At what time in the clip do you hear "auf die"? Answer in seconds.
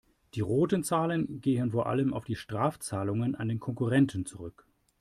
2.15-2.35